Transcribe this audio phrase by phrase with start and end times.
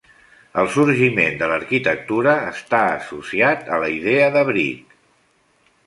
[0.61, 4.99] El sorgiment de l'arquitectura està associat a la idea d'abric.